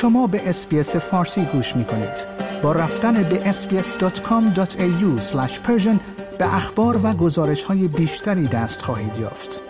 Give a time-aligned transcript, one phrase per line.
[0.00, 2.26] شما به اسپیس فارسی گوش می کنید.
[2.62, 5.20] با رفتن به sbs.com.au
[6.38, 9.60] به اخبار و گزارش های بیشتری دست خواهید یافت.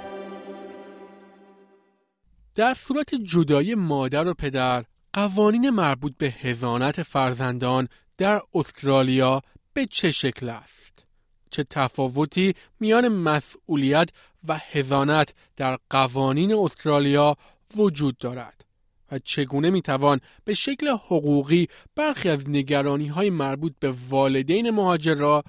[2.54, 7.88] در صورت جدای مادر و پدر قوانین مربوط به هزانت فرزندان
[8.18, 9.42] در استرالیا
[9.72, 11.04] به چه شکل است؟
[11.50, 14.08] چه تفاوتی میان مسئولیت
[14.48, 17.36] و هزانت در قوانین استرالیا
[17.76, 18.60] وجود دارد
[19.12, 25.44] و چگونه می‌توان به شکل حقوقی برخی از نگرانی های مربوط به والدین مهاجر را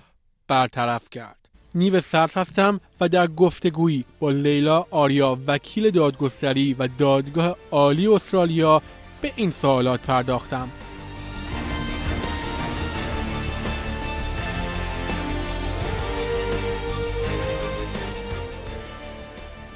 [0.47, 1.37] برطرف کرد.
[1.75, 8.81] نیو سرد هستم و در گفتگویی با لیلا آریا وکیل دادگستری و دادگاه عالی استرالیا
[9.21, 10.69] به این سوالات پرداختم.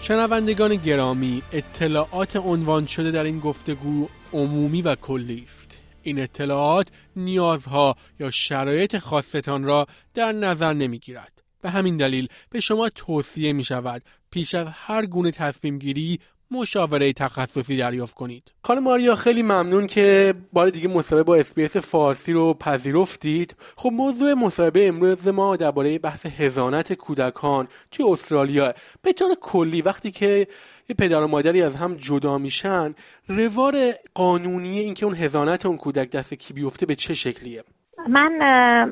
[0.07, 7.95] شنوندگان گرامی اطلاعات عنوان شده در این گفتگو عمومی و کلی است این اطلاعات نیازها
[8.19, 13.63] یا شرایط خاصتان را در نظر نمی گیرد به همین دلیل به شما توصیه می
[13.63, 16.19] شود پیش از هر گونه تصمیم گیری
[16.51, 18.51] مشاوره تخصصی دریافت کنید.
[18.63, 23.55] خانم ماریا خیلی ممنون که بار دیگه مصاحبه با اسپیس فارسی رو پذیرفتید.
[23.75, 28.73] خب موضوع مصاحبه امروز ما درباره بحث هزانت کودکان توی استرالیا.
[29.01, 30.47] به طور کلی وقتی که
[30.89, 32.95] یه پدر و مادری از هم جدا میشن
[33.27, 37.63] روار قانونی اینکه اون هزانت اون کودک دست کی بیفته به چه شکلیه؟
[38.09, 38.31] من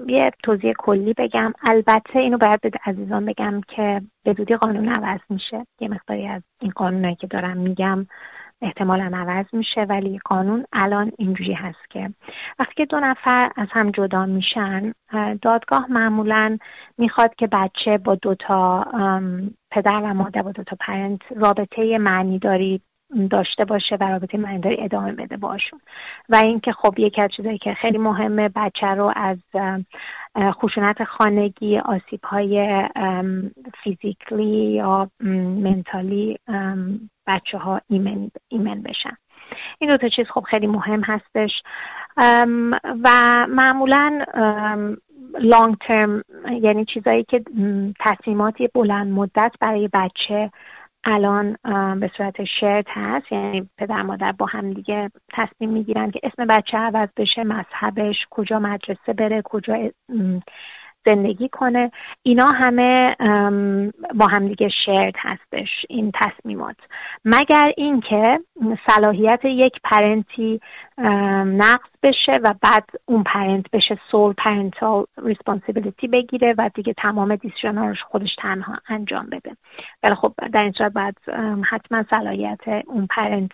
[0.08, 1.53] یه توضیح کلی بگم.
[1.64, 5.67] البته اینو باید به عزیزان بگم که به زودی قانون عوض میشه.
[5.80, 8.08] یه مقداری از این قانونایی که دارم میگم
[8.61, 12.09] احتمالا عوض میشه ولی قانون الان اینجوری هست که
[12.59, 14.94] وقتی که دو نفر از هم جدا میشن
[15.42, 16.58] دادگاه معمولا
[16.98, 18.86] می‌خواد که بچه با دوتا
[19.72, 22.81] پدر و مادر با دوتا پرنت رابطه معنی داری
[23.30, 25.81] داشته باشه و رابطه معنیداری ادامه بده باشون.
[26.30, 29.38] و اینکه خب یکی از چیزایی که خیلی مهمه بچه رو از
[30.38, 32.83] خشونت خانگی آسیب های
[33.83, 35.10] فیزیکلی یا
[35.64, 36.39] منتالی
[37.27, 39.17] بچه ها ایمن, ایمن بشن.
[39.80, 41.64] این دو تا چیز خب خیلی مهم هستش.
[43.04, 43.09] و
[43.49, 44.26] معمولا
[45.39, 46.23] لانگ ترم
[46.61, 47.43] یعنی چیزایی که
[47.99, 50.52] تصمیماتی بلند مدت برای بچه
[51.05, 51.58] الان
[51.99, 53.31] به صورت شرط هست.
[53.31, 58.59] یعنی پدر مادر با هم دیگه تصمیم می‌گیرن که اسم بچه عوض بشه مذهبش کجا
[58.59, 59.89] مدرسه بره کجا
[61.05, 61.91] زندگی کنه.
[62.23, 63.15] اینا همه
[64.15, 65.86] با همدیگه شرد هستش.
[65.89, 66.75] این تصمیمات.
[67.25, 68.39] مگر اینکه
[68.87, 70.61] صلاحیت یک parent ی
[71.45, 77.94] نقض بشه و بعد اون parent بشه sole parental responsibility بگیره و دیگه تمام decision
[77.93, 79.58] خودش تنها انجام بده.
[80.03, 81.17] ولی خب در این صورت باید
[81.70, 83.52] حتما صلاحیت اون parent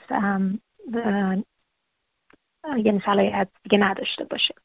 [2.78, 4.56] یعنی صلاحیت دیگه نداشته باشه.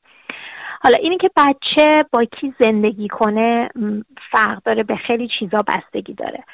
[0.85, 3.71] حالا اینی که بچه با کی زندگی کنه
[4.33, 6.45] فرق داره به خیلی چیزا بستگی داره.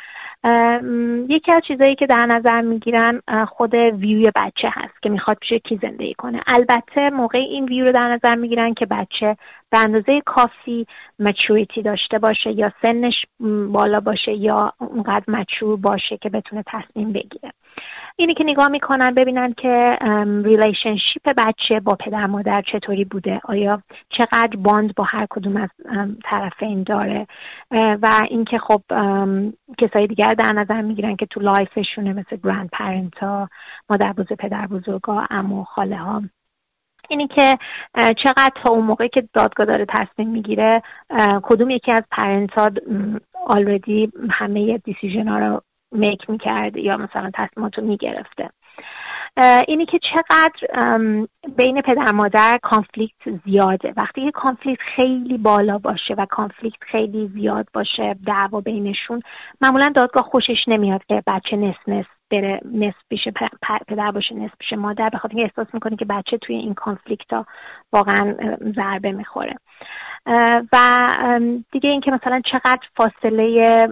[1.28, 5.78] یکی از چیزایی که در نظر می‌گیرن خود ویوی بچه هست که می‌خواد پیش کی
[5.82, 6.40] زندگی کنه.
[6.46, 9.36] البته موقع این ویو رو در نظر می‌گیرن که بچه
[9.70, 10.86] به اندازه کافی
[11.18, 13.26] maturity داشته باشه یا سنش
[13.68, 17.52] بالا باشه یا اونقدر mature باشه که بتونه تصمیم بگیره.
[18.16, 19.98] اینی که نگاه می‌کنن ببینن که
[20.44, 23.40] relationship بچه با پدر مادر چطوری بوده.
[23.44, 25.68] آیا چقدر bond با هر کدوم از
[26.24, 27.26] طرفین داره؟
[27.70, 28.82] و اینکه خب
[29.78, 33.48] کسای دیگر در نظر می‌گیرن که تو life شونه مثل grandparent ها
[33.90, 36.22] مادر بزرگ پدر بزرگا عمو خاله ها.
[37.08, 37.58] اینی که
[38.16, 40.82] چقدر تا اون موقع که دادگاه داره تصمیم می‌گیره
[41.42, 42.70] کدوم یکی از parent ها
[43.46, 45.62] already همه decision ها رو
[45.92, 48.50] make می‌کرد یا مثلا تصمیمات رو می‌گرفته.
[49.68, 50.88] اینی که چقدر
[51.56, 53.92] بین پدر مادر conflict زیاده.
[53.96, 59.22] وقتی که conflict خیلی بالا باشه و conflict خیلی زیاد باشه دعوا بینشون
[59.60, 63.28] معمولا دادگاه خوشش نمیاد که بچه نصف نصف بره نصف پیش
[63.88, 67.46] پدر باشه نصف پیش مادر بخاطر اینکه احساس می‌کنه که بچه توی این conflict ها
[67.92, 68.34] واقعا
[68.76, 69.56] ضربه می‌خوره.
[70.72, 71.08] و
[71.72, 73.88] دیگه اینکه مثلا چقدر فاصله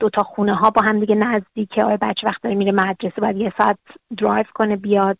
[0.00, 3.52] دوتا خونه ها با هم دیگه نزدیکه آیا بچه وقت داره میره مدرسه باید یه
[3.58, 3.78] ساعت
[4.16, 5.18] درایو کنه بیاد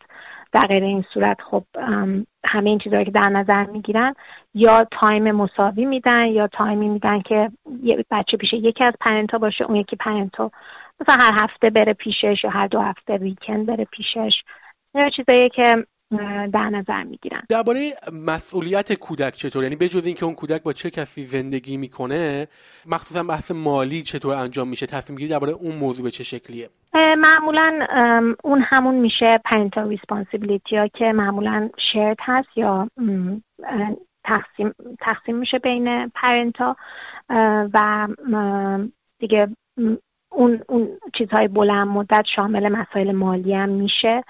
[0.51, 1.63] در غیر این صورت خب
[2.45, 4.13] همه این چیزهایی که در نظر می‌گیرن
[4.53, 7.51] یا time مساوی میدن یا time ی میدن که
[8.11, 10.51] بچه پیش یکی از parent ا باشه اون یکی parent ا
[10.99, 14.43] مثلا هر هفته بره پیشش یا هر دو هفته weekend بره پیشش
[14.95, 15.85] یا چیزایی که
[16.53, 17.41] در نظر می‌گیرن.
[17.49, 17.79] درباره
[18.13, 22.47] مسئولیت کودک چطور؟ یعنی بجز اینکه اون کودک با چه کسی زندگی می‌کنه
[22.85, 26.69] مخصوصا بحث مالی چطور انجام میشه؟ تصمیم گیری درباره اون موضوع به چه شکلیه؟
[27.17, 27.87] معمولا
[28.43, 32.89] اون همون میشه parental responsibility ها که معمولا شرط هست یا
[34.23, 36.75] تقسیم, تقسیم میشه بین پرنتا
[37.73, 38.07] و
[39.19, 39.47] دیگه
[40.35, 44.23] اون, اون چیزهای بلند مدت شامل مسائل مالی هم میشه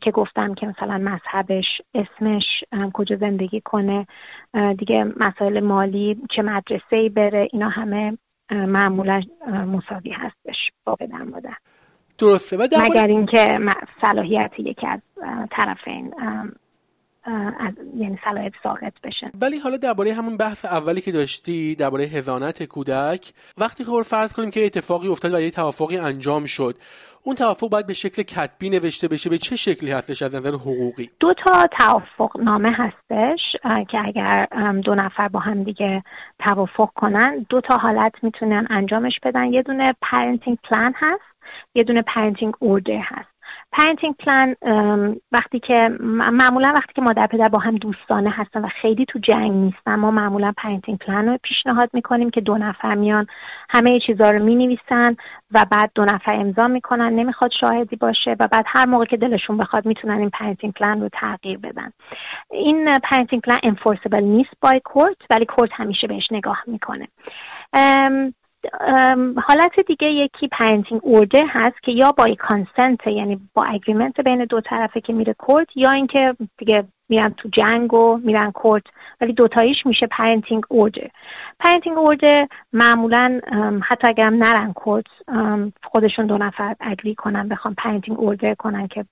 [0.00, 4.06] که گفتم که مثلا مذهبش اسمش کجا زندگی کنه.
[4.78, 8.18] دیگه مسائل مالی چه مدرسه ای بره اینا همه
[8.50, 11.54] معمولا مساوی هستش با پدر مادر.
[12.18, 12.56] درسته.
[12.56, 13.58] و مگر اینکه
[14.00, 15.00] صلاحیت یکی از
[15.50, 16.14] طرفین
[17.24, 18.18] از یعنی
[18.62, 19.30] ساقط بشه.
[19.40, 24.50] ولی حالا درباره همون بحث اولی که داشتی درباره هزانت کودک وقتی که فرض کنیم
[24.50, 26.76] که اتفاقی افتاد و یه توافقی انجام شد
[27.24, 31.10] اون توافق باید به شکل کتبی نوشته بشه به چه شکلی هستش از نظر حقوقی؟
[31.20, 33.56] دو تا توافق نامه هستش
[33.88, 34.46] که اگر
[34.84, 36.02] دو نفر با هم دیگه
[36.38, 39.52] توافق کنن دو تا حالت می‌تونن انجامش بدن.
[39.52, 41.22] یه دونه پرنتینگ پلان هست
[41.74, 43.31] یه دونه parenting order هست.
[43.72, 44.56] parenting plan
[45.32, 49.52] وقتی که معمولا وقتی که مادر پدر با هم دوستانه هستن و خیلی تو جنگ
[49.52, 53.26] نیستن ما معمولا parenting plan رو پیشنهاد می‌کنیم که دو نفر میان
[53.70, 55.16] همه چیزها رو می‌نویسن
[55.52, 59.56] و بعد دو نفر امضا می‌کنن نمی‌خواد شاهدی باشه و بعد هر موقع که دلشون
[59.56, 61.92] بخواد می‌تونن این parenting plan رو تغییر بدن.
[62.50, 67.08] این parenting plan enforceable نیست by court ولی court همیشه بهش نگاه می‌کنه.
[69.36, 74.60] حالت دیگه یکی parenting order هست که یا با consent یعنی با agreement بین دو
[74.60, 78.82] طرفه که میره court یا اینکه دیگه میرن تو جنگ و میرن court
[79.20, 81.08] ولی دوتاییش میشه parenting order.
[81.58, 83.40] parenting order معمولا
[83.84, 85.04] حتی اگر هم نرن court
[85.82, 89.04] خودشون دو نفر agree کنن بخوام parenting order کنن که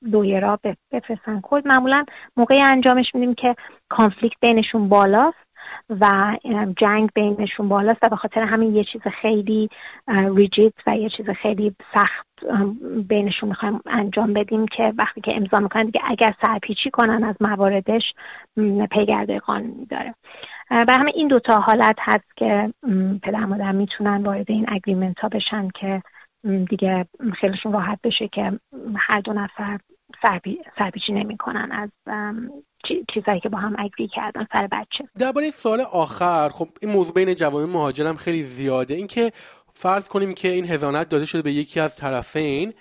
[0.42, 0.58] را
[0.92, 1.66] بفرستن court.
[1.66, 2.04] معمولا
[2.36, 3.56] موقعی انجامش میدیم که
[3.88, 5.49] conflict بینشون بالاست.
[6.00, 6.36] و
[6.76, 9.68] جنگ بینشون بالاست و به خاطر همین یه چیز خیلی
[10.36, 12.26] ریجیت و یه چیز خیلی سخت
[13.08, 18.14] بینشون می‌خوایم انجام بدیم که وقتی که امضا می‌کنن دیگه اگر سرپیچی کنن از مواردش
[18.90, 20.14] پیگرده قانونی داره.
[20.70, 22.74] و همه این دوتا حالت هست که
[23.22, 26.02] پدر مادر می‌تونن وارد این اگریمنت ها بشن که
[26.68, 28.60] دیگه خیلیشون راحت بشه که
[28.96, 29.78] هر دو نفر
[30.78, 31.90] سرپیچی نمی‌کنن از
[33.14, 35.08] چیزایی که با هم اگری کردن سر بچه.
[35.18, 38.94] درباره سال آخر خب این موضوع بین جوان مهاجرم خیلی زیاده.
[38.94, 39.32] اینکه
[39.74, 42.74] فرض کنیم که این هزانت داده شده به یکی از طرفین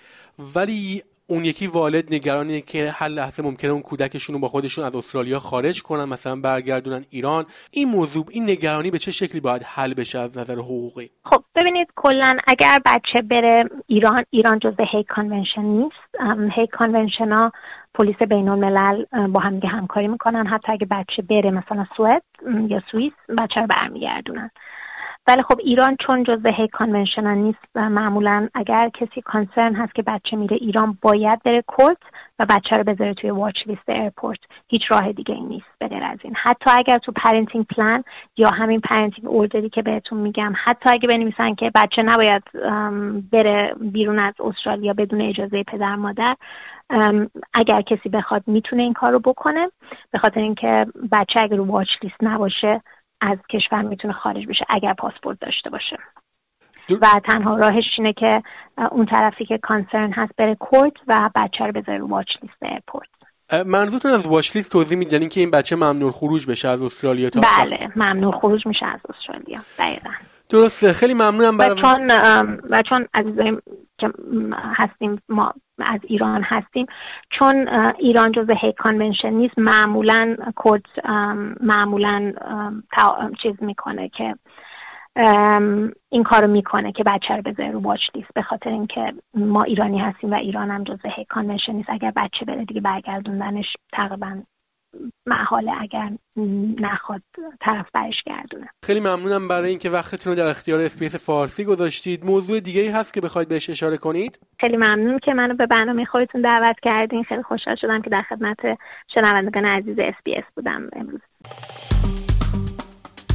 [0.54, 4.94] ولی اون یکی والد نگرانه که هر لحظه ممکنه اون کودکشون رو با خودشون از
[4.96, 7.46] استرالیا خارج کنن مثلا برگردونن ایران.
[7.70, 11.88] این موضوع این نگرانی به چه شکلی باید حل بشه از نظر حقوقی؟ خب ببینید
[11.96, 15.96] کلا اگر بچه بره ایران ایران جزء هی کانونشن نیست.
[16.52, 17.52] Hague Convention ها
[17.94, 20.46] پلیس بین الملل با هم همکاری می‌کنن.
[20.46, 22.22] حتی اگه بچه بره مثلا سوئد
[22.68, 24.50] یا سوئیس بچه رو برمیگردونن.
[25.26, 30.02] ولی خب ایران چون جزء Hague Convention نیست و معمولا اگر کسی concern هست که
[30.02, 31.98] بچه میره ایران باید بره court
[32.38, 34.38] و بچه رو بذاره توی watch list airport
[34.68, 36.34] هیچ راه دیگه ای نیست به از این.
[36.36, 38.04] حتی اگر تو parenting plan
[38.36, 42.42] یا همین parenting order ی که بهتون میگم حتی اگه بنویسن که بچه نباید
[43.32, 46.36] بره بیرون از استرالیا بدون اجازه پدر مادر
[47.54, 49.70] اگر کسی بخواد می‌تونه این کار رو بکنه.
[50.10, 52.82] به خاطر اینکه بچه اگر رو watch list نباشه
[53.20, 55.98] از کشور می‌تونه خارج بشه اگر پاسپورت داشته باشه.
[57.00, 58.42] و تنها راهش اینه که
[58.92, 63.08] اون طرفی که concern هست بره court و بچه رو بذاره رو watch list airport
[63.66, 67.40] منظورتون از watch list توضیح میدین که این بچه ممنوع خروج بشه از استرالیا تا
[67.40, 70.10] بله ممنوع خروج میشه از استرالیا دقیقا.
[70.48, 72.10] درسته خیلی ممنونم برای و چون
[72.70, 73.62] و چون عزیزایم
[73.98, 74.10] که
[74.54, 76.86] هستیم ما از ایران هستیم.
[77.30, 77.68] چون
[77.98, 80.82] ایران جزء Hague Convention نیست معمولا court
[81.60, 82.32] معمولا
[83.38, 84.34] چیز می‌کنه که
[86.08, 89.98] این کارو می‌کنه که بچه رو بذاره رو watch list به خاطر اینکه ما ایرانی
[89.98, 91.90] هستیم و ایران هم جزء Hague Convention نیست.
[91.90, 94.42] اگر بچه بره دیگه برگردوندنش تقریبا
[95.26, 96.10] محاله اگر
[96.80, 97.22] نخواد
[97.60, 98.68] طرف برش گردونه.
[98.84, 102.26] خیلی ممنونم برای اینکه وقتتون رو در اختیار SBS فارسی گذاشتید.
[102.26, 106.04] موضوع دیگه ای هست که بخواید بهش اشاره کنید؟ خیلی ممنون که منو به برنامه
[106.04, 107.22] خودتون دعوت کردین.
[107.22, 108.58] خیلی خوشحال شدم که در خدمت
[109.14, 111.20] شنوندگان عزیز SBS بودم امروز.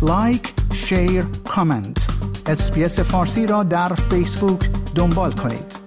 [0.01, 2.07] like share comment
[2.47, 4.59] SBS فارسی را در فیسبوک
[4.95, 5.84] دنبال کنید.